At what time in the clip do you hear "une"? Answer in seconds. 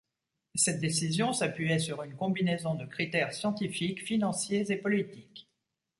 2.01-2.15